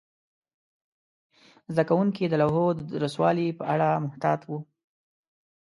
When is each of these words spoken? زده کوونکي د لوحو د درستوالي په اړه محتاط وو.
زده 1.73 1.83
کوونکي 1.89 2.23
د 2.27 2.33
لوحو 2.41 2.65
د 2.79 2.81
درستوالي 2.95 3.47
په 3.59 3.63
اړه 3.73 3.87
محتاط 4.05 4.39
وو. 4.49 4.59